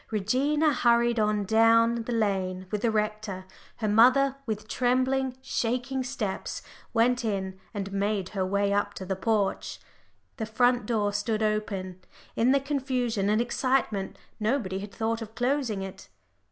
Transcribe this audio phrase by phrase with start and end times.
[0.09, 6.63] Regina hurried on down the lane with the rector, her mother with trembling, shaking steps,
[6.91, 9.79] went in and made her way up to the porch.
[10.37, 12.01] The front door stood open;
[12.35, 16.09] in the confusion and excitement nobody had thought of closing it.